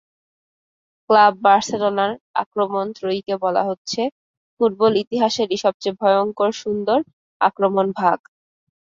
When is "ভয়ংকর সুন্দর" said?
6.01-6.99